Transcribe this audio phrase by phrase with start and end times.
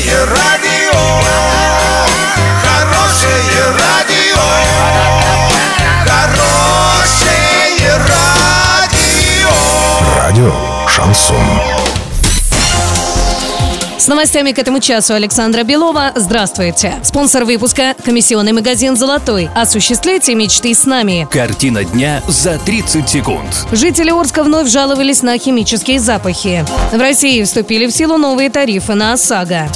[0.00, 0.98] Хорошее радио,
[2.62, 4.40] хорошее радио,
[6.06, 9.50] хорошее радио.
[10.16, 10.54] Радио
[10.88, 11.36] Шансон.
[13.98, 16.12] С новостями к этому часу Александра Белова.
[16.16, 16.94] Здравствуйте.
[17.02, 19.50] Спонсор выпуска– комиссионный магазин «Золотой».
[19.54, 21.28] Осуществляйте мечты с нами.
[21.30, 23.66] Картина дня за 30 секунд.
[23.72, 26.64] Жители Орска вновь жаловались на химические запахи.
[26.90, 29.68] В России вступили в силу новые тарифы на ОСАГО.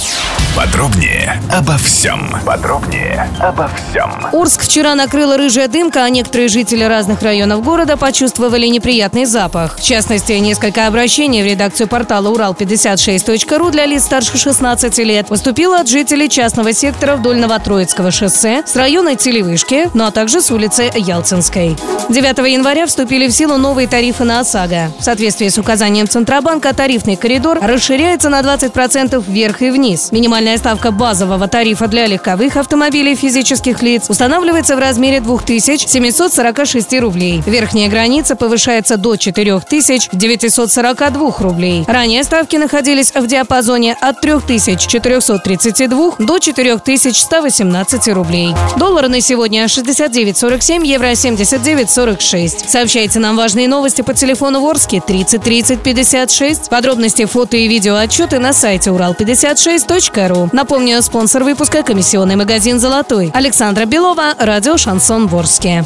[0.55, 2.29] Подробнее обо всем.
[2.45, 4.09] Подробнее обо всем.
[4.31, 9.77] Орск вчера накрыла рыжая дымка, а некоторые жители разных районов города почувствовали неприятный запах.
[9.77, 15.89] В частности, несколько обращений в редакцию портала Урал56.ру для лиц старше 16 лет поступило от
[15.89, 21.75] жителей частного сектора вдоль Новотроицкого шоссе, с района Телевышки, ну а также с улицы Ялтинской.
[22.07, 24.93] 9 января вступили в силу новые тарифы на ОСАГО.
[24.99, 30.11] В соответствии с указанием Центробанка, тарифный коридор расширяется на 20% вверх и вниз.
[30.45, 37.41] Минимальная ставка базового тарифа для легковых автомобилей физических лиц устанавливается в размере 2746 рублей.
[37.47, 41.83] Верхняя граница повышается до 4942 рублей.
[41.87, 48.53] Ранее ставки находились в диапазоне от 3432 до 4118 рублей.
[48.77, 52.69] Доллар на сегодня 69.47, евро 79.46.
[52.69, 56.69] Сообщайте нам важные новости по телефону Ворске 30 30 56.
[56.69, 60.34] Подробности, фото и видео отчеты на сайте урал56.ру.
[60.51, 63.31] Напомню, спонсор выпуска– комиссионный магазин «Золотой».
[63.33, 65.83] Александра Белова, радио «Шансон Ворске».